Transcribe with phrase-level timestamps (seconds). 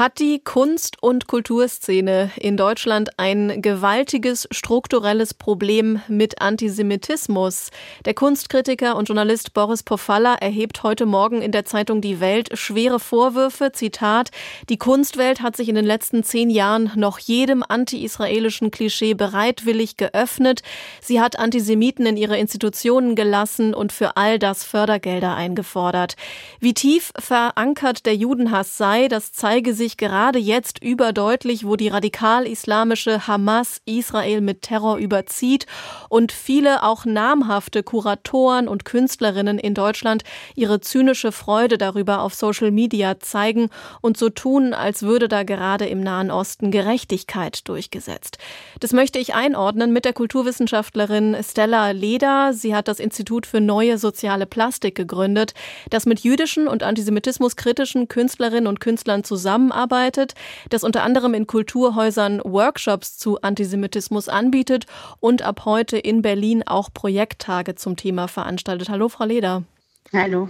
[0.00, 7.68] Hat die Kunst- und Kulturszene in Deutschland ein gewaltiges strukturelles Problem mit Antisemitismus?
[8.06, 12.98] Der Kunstkritiker und Journalist Boris Pofalla erhebt heute Morgen in der Zeitung Die Welt schwere
[12.98, 13.72] Vorwürfe.
[13.72, 14.30] Zitat:
[14.70, 20.62] Die Kunstwelt hat sich in den letzten zehn Jahren noch jedem anti-israelischen Klischee bereitwillig geöffnet.
[21.02, 26.16] Sie hat Antisemiten in ihre Institutionen gelassen und für all das Fördergelder eingefordert.
[26.58, 33.26] Wie tief verankert der Judenhass sei, das zeige sich gerade jetzt überdeutlich, wo die radikal-islamische
[33.26, 35.66] Hamas Israel mit Terror überzieht
[36.08, 40.22] und viele auch namhafte Kuratoren und Künstlerinnen in Deutschland
[40.54, 45.86] ihre zynische Freude darüber auf Social Media zeigen und so tun, als würde da gerade
[45.86, 48.38] im Nahen Osten Gerechtigkeit durchgesetzt.
[48.80, 52.52] Das möchte ich einordnen mit der Kulturwissenschaftlerin Stella Leder.
[52.52, 55.54] Sie hat das Institut für neue soziale Plastik gegründet,
[55.90, 60.34] das mit jüdischen und antisemitismuskritischen Künstlerinnen und Künstlern zusammen zusammenarbeitet,
[60.68, 64.86] das unter anderem in Kulturhäusern Workshops zu Antisemitismus anbietet
[65.20, 68.88] und ab heute in Berlin auch Projekttage zum Thema veranstaltet.
[68.88, 69.64] Hallo, Frau Leder.
[70.12, 70.48] Hallo.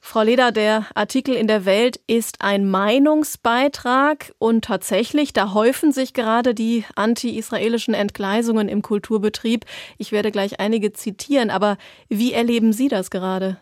[0.00, 6.12] Frau Leder, der Artikel in der Welt ist ein Meinungsbeitrag und tatsächlich, da häufen sich
[6.12, 9.64] gerade die anti-israelischen Entgleisungen im Kulturbetrieb.
[9.96, 11.78] Ich werde gleich einige zitieren, aber
[12.10, 13.56] wie erleben Sie das gerade?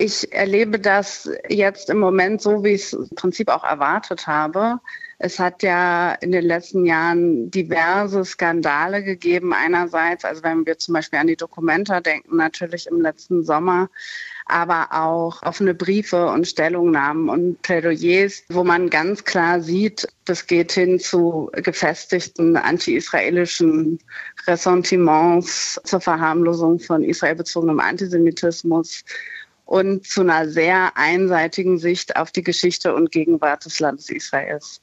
[0.00, 4.78] Ich erlebe das jetzt im Moment so, wie ich es im Prinzip auch erwartet habe.
[5.18, 9.52] Es hat ja in den letzten Jahren diverse Skandale gegeben.
[9.52, 13.90] Einerseits, also wenn wir zum Beispiel an die Dokumenta denken, natürlich im letzten Sommer,
[14.46, 20.70] aber auch offene Briefe und Stellungnahmen und Plädoyers, wo man ganz klar sieht, das geht
[20.70, 23.98] hin zu gefestigten anti-israelischen
[24.46, 29.04] Ressentiments, zur Verharmlosung von israelbezogenem Antisemitismus
[29.68, 34.80] und zu einer sehr einseitigen Sicht auf die Geschichte und Gegenwart des Landes Israels.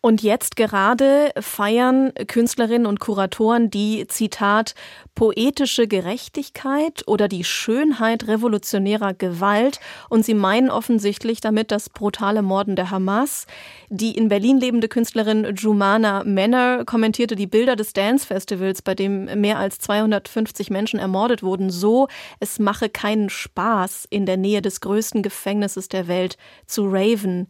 [0.00, 4.76] Und jetzt gerade feiern Künstlerinnen und Kuratoren die, Zitat,
[5.16, 9.80] poetische Gerechtigkeit oder die Schönheit revolutionärer Gewalt.
[10.08, 13.48] Und sie meinen offensichtlich damit das brutale Morden der Hamas.
[13.88, 19.24] Die in Berlin lebende Künstlerin Jumana Menner kommentierte die Bilder des Dance Festivals, bei dem
[19.40, 22.06] mehr als 250 Menschen ermordet wurden, so,
[22.38, 27.48] es mache keinen Spaß, in der Nähe des größten Gefängnisses der Welt zu raven.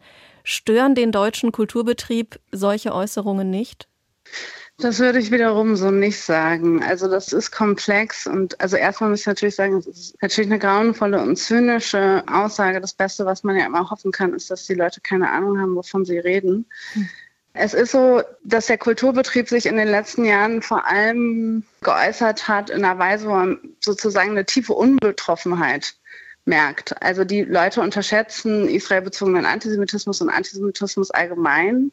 [0.49, 3.87] Stören den deutschen Kulturbetrieb solche Äußerungen nicht?
[4.79, 6.81] Das würde ich wiederum so nicht sagen.
[6.81, 10.57] Also das ist komplex und also erstmal muss ich natürlich sagen, es ist natürlich eine
[10.57, 12.81] grauenvolle und zynische Aussage.
[12.81, 15.75] Das Beste, was man ja immer hoffen kann, ist, dass die Leute keine Ahnung haben,
[15.75, 16.65] wovon sie reden.
[16.93, 17.07] Hm.
[17.53, 22.71] Es ist so, dass der Kulturbetrieb sich in den letzten Jahren vor allem geäußert hat
[22.71, 25.93] in einer Weise, wo man sozusagen eine tiefe Unbetroffenheit
[26.49, 27.01] merkt.
[27.01, 31.91] Also die Leute unterschätzen israelbezogenen Antisemitismus und Antisemitismus allgemein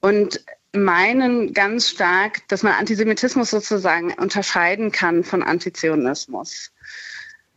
[0.00, 6.72] und meinen ganz stark, dass man Antisemitismus sozusagen unterscheiden kann von Antizionismus.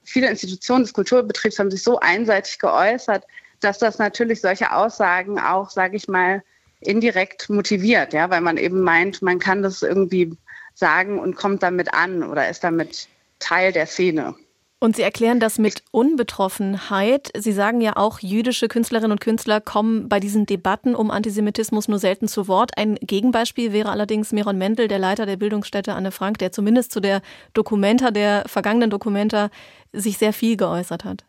[0.03, 3.25] Viele Institutionen des Kulturbetriebs haben sich so einseitig geäußert,
[3.59, 6.43] dass das natürlich solche Aussagen auch, sage ich mal,
[6.81, 10.35] indirekt motiviert, ja, weil man eben meint, man kann das irgendwie
[10.73, 13.07] sagen und kommt damit an oder ist damit
[13.39, 14.35] Teil der Szene.
[14.83, 17.31] Und Sie erklären das mit Unbetroffenheit.
[17.37, 21.99] Sie sagen ja auch, jüdische Künstlerinnen und Künstler kommen bei diesen Debatten um Antisemitismus nur
[21.99, 22.71] selten zu Wort.
[22.79, 26.99] Ein Gegenbeispiel wäre allerdings Miron Mendel, der Leiter der Bildungsstätte Anne Frank, der zumindest zu
[26.99, 27.21] der
[27.53, 29.51] Dokumenta, der vergangenen Dokumenta,
[29.93, 31.25] sich sehr viel geäußert hat.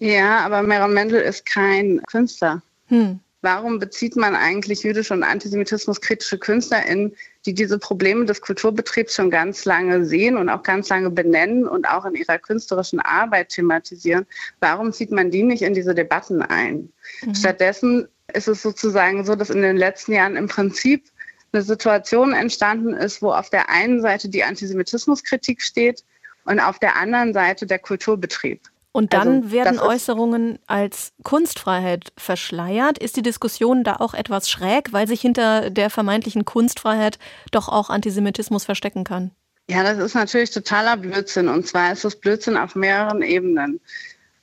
[0.00, 2.60] Ja, aber Miron Mendel ist kein Künstler.
[2.88, 3.20] Hm.
[3.42, 9.64] Warum bezieht man eigentlich jüdische und antisemitismuskritische KünstlerInnen, die diese Probleme des Kulturbetriebs schon ganz
[9.64, 14.26] lange sehen und auch ganz lange benennen und auch in ihrer künstlerischen Arbeit thematisieren?
[14.60, 16.92] Warum zieht man die nicht in diese Debatten ein?
[17.22, 17.34] Mhm.
[17.34, 21.04] Stattdessen ist es sozusagen so, dass in den letzten Jahren im Prinzip
[21.52, 26.04] eine Situation entstanden ist, wo auf der einen Seite die Antisemitismuskritik steht
[26.44, 28.60] und auf der anderen Seite der Kulturbetrieb.
[28.92, 32.98] Und dann also, werden Äußerungen als Kunstfreiheit verschleiert.
[32.98, 37.18] Ist die Diskussion da auch etwas schräg, weil sich hinter der vermeintlichen Kunstfreiheit
[37.52, 39.30] doch auch Antisemitismus verstecken kann?
[39.68, 41.48] Ja, das ist natürlich totaler Blödsinn.
[41.48, 43.80] Und zwar ist das Blödsinn auf mehreren Ebenen.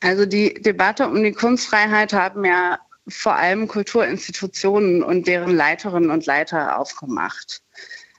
[0.02, 2.80] Also die Debatte um die Kunstfreiheit haben ja
[3.10, 7.62] vor allem Kulturinstitutionen und deren Leiterinnen und Leiter aufgemacht.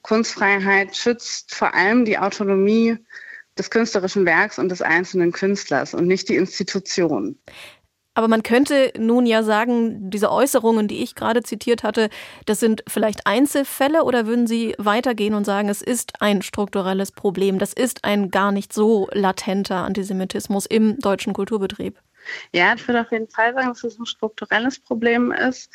[0.02, 2.98] Kunstfreiheit schützt vor allem die Autonomie
[3.58, 7.38] des künstlerischen Werks und des einzelnen Künstlers und nicht die Institution.
[8.18, 12.10] Aber man könnte nun ja sagen, diese Äußerungen, die ich gerade zitiert hatte,
[12.46, 17.60] das sind vielleicht Einzelfälle oder würden Sie weitergehen und sagen, es ist ein strukturelles Problem,
[17.60, 21.96] das ist ein gar nicht so latenter Antisemitismus im deutschen Kulturbetrieb?
[22.52, 25.70] Ja, ich würde auf jeden Fall sagen, dass es ein strukturelles Problem ist.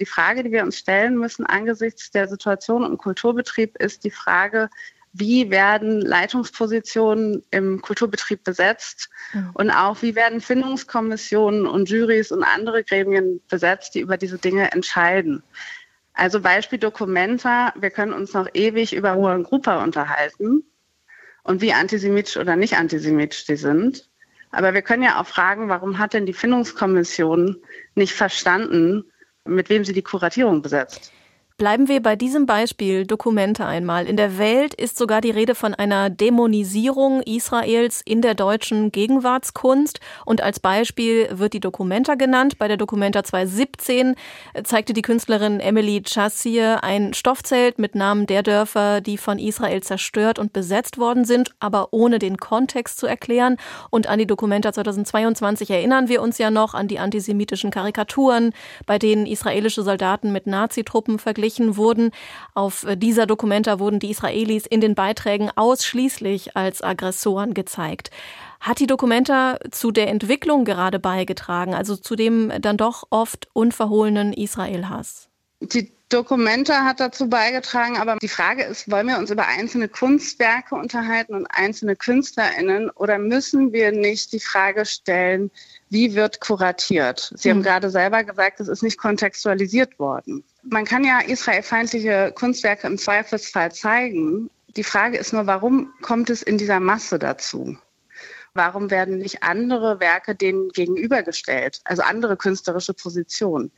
[0.00, 4.70] Die Frage, die wir uns stellen müssen angesichts der Situation im Kulturbetrieb, ist die Frage,
[5.12, 9.50] wie werden Leitungspositionen im Kulturbetrieb besetzt mhm.
[9.54, 14.72] und auch wie werden Findungskommissionen und Juries und andere Gremien besetzt, die über diese Dinge
[14.72, 15.42] entscheiden.
[16.14, 20.64] Also Beispiel Documenta, wir können uns noch ewig über Ruhe Gruppe unterhalten
[21.42, 24.08] und wie antisemitisch oder nicht antisemitisch die sind.
[24.50, 27.56] Aber wir können ja auch fragen, warum hat denn die Findungskommission
[27.94, 29.04] nicht verstanden,
[29.44, 31.12] mit wem sie die Kuratierung besetzt?
[31.58, 34.06] Bleiben wir bei diesem Beispiel Dokumente einmal.
[34.06, 40.00] In der Welt ist sogar die Rede von einer Dämonisierung Israels in der deutschen Gegenwartskunst.
[40.24, 42.58] Und als Beispiel wird die Documenta genannt.
[42.58, 44.14] Bei der Documenta 2017
[44.64, 50.38] zeigte die Künstlerin Emily Chassier ein Stoffzelt mit Namen der Dörfer, die von Israel zerstört
[50.38, 53.56] und besetzt worden sind, aber ohne den Kontext zu erklären.
[53.90, 58.52] Und an die Documenta 2022 erinnern wir uns ja noch an die antisemitischen Karikaturen,
[58.86, 62.12] bei denen israelische Soldaten mit Nazitruppen verglichen verglichen wurden.
[62.54, 68.10] Auf äh, dieser Dokumenta wurden die Israelis in den Beiträgen ausschließlich als Aggressoren gezeigt.
[68.60, 74.32] Hat die Dokumenta zu der Entwicklung gerade beigetragen, also zu dem dann doch oft unverhohlenen
[74.32, 75.28] Israel-Hass?
[75.60, 80.74] Die Dokumenta hat dazu beigetragen, aber die Frage ist, wollen wir uns über einzelne Kunstwerke
[80.74, 85.50] unterhalten und einzelne KünstlerInnen oder müssen wir nicht die Frage stellen,
[85.88, 87.32] wie wird kuratiert?
[87.34, 87.56] Sie hm.
[87.56, 90.44] haben gerade selber gesagt, es ist nicht kontextualisiert worden.
[90.62, 94.48] Man kann ja israelfeindliche Kunstwerke im Zweifelsfall zeigen.
[94.76, 97.76] Die Frage ist nur, warum kommt es in dieser Masse dazu?
[98.54, 103.72] Warum werden nicht andere Werke denen gegenübergestellt, also andere künstlerische Positionen?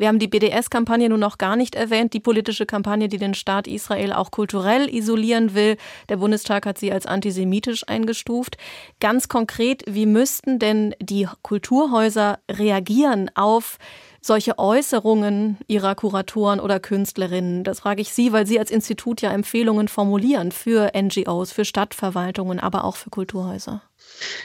[0.00, 3.66] Wir haben die BDS-Kampagne nun noch gar nicht erwähnt, die politische Kampagne, die den Staat
[3.66, 5.76] Israel auch kulturell isolieren will.
[6.08, 8.56] Der Bundestag hat sie als antisemitisch eingestuft.
[9.00, 13.76] Ganz konkret, wie müssten denn die Kulturhäuser reagieren auf
[14.22, 17.62] solche Äußerungen ihrer Kuratoren oder Künstlerinnen?
[17.62, 22.58] Das frage ich Sie, weil Sie als Institut ja Empfehlungen formulieren für NGOs, für Stadtverwaltungen,
[22.58, 23.82] aber auch für Kulturhäuser.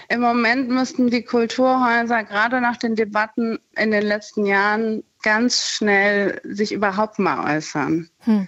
[0.09, 6.39] Im Moment müssten die Kulturhäuser gerade nach den Debatten in den letzten Jahren ganz schnell
[6.43, 8.09] sich überhaupt mal äußern.
[8.19, 8.47] Hm.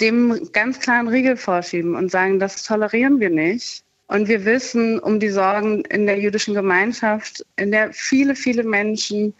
[0.00, 3.84] Dem ganz klaren Riegel vorschieben und sagen, das tolerieren wir nicht.
[4.06, 9.34] Und wir wissen um die Sorgen in der jüdischen Gemeinschaft, in der viele, viele Menschen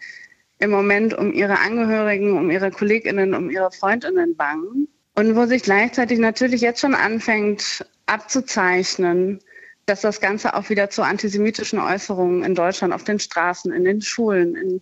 [0.57, 4.87] im Moment um ihre Angehörigen, um ihre Kolleginnen, um ihre Freundinnen bangen.
[5.13, 9.39] Und wo sich gleichzeitig natürlich jetzt schon anfängt abzuzeichnen,
[9.85, 14.01] dass das Ganze auch wieder zu antisemitischen Äußerungen in Deutschland auf den Straßen, in den
[14.01, 14.81] Schulen, in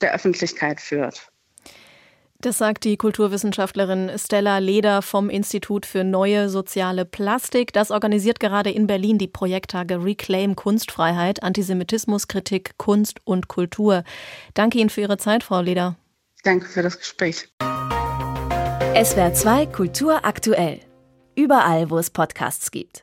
[0.00, 1.30] der Öffentlichkeit führt.
[2.44, 7.72] Das sagt die Kulturwissenschaftlerin Stella Leder vom Institut für neue soziale Plastik.
[7.72, 14.04] Das organisiert gerade in Berlin die Projekttage Reclaim Kunstfreiheit, Antisemitismuskritik, Kunst und Kultur.
[14.52, 15.96] Danke Ihnen für Ihre Zeit, Frau Leder.
[16.42, 17.48] Danke für das Gespräch.
[19.02, 20.80] SWR 2 Kultur aktuell.
[21.34, 22.92] Überall, wo es Podcasts gibt.